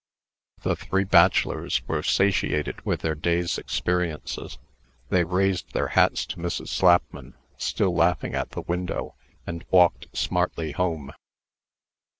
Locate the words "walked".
9.69-10.07